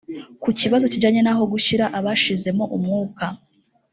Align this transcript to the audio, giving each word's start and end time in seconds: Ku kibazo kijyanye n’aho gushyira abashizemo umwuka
Ku 0.43 0.49
kibazo 0.59 0.85
kijyanye 0.91 1.21
n’aho 1.23 1.43
gushyira 1.53 1.85
abashizemo 1.97 2.63
umwuka 2.75 3.25